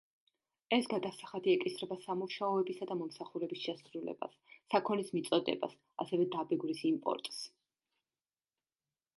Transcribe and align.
ეს 0.75 0.87
გადასახადი 0.91 1.51
ეკისრება 1.57 1.97
სამუშაოებისა 2.05 2.87
და 2.91 2.97
მომსახურების 3.01 3.61
შესრულებას, 3.67 4.33
საქონლის 4.75 5.13
მიწოდებას, 5.19 5.77
ასევე 6.05 6.27
დაბეგვრის 6.37 6.83
იმპორტს. 6.95 7.43